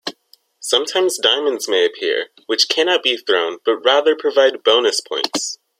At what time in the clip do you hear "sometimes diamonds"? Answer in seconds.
0.59-1.67